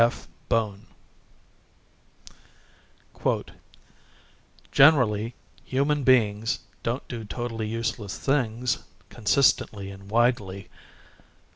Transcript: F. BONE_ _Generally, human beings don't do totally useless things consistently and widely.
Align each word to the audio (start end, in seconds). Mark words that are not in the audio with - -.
F. 0.03 0.27
BONE_ 0.49 0.85
_Generally, 4.73 5.33
human 5.63 6.03
beings 6.03 6.57
don't 6.81 7.07
do 7.07 7.23
totally 7.23 7.67
useless 7.67 8.17
things 8.17 8.79
consistently 9.11 9.91
and 9.91 10.09
widely. 10.09 10.69